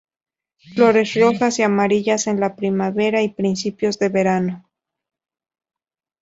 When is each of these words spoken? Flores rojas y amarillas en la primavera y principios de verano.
Flores 0.73 1.13
rojas 1.13 1.59
y 1.59 1.61
amarillas 1.61 2.25
en 2.25 2.39
la 2.39 2.55
primavera 2.55 3.21
y 3.21 3.29
principios 3.35 3.99
de 3.99 4.09
verano. 4.09 4.67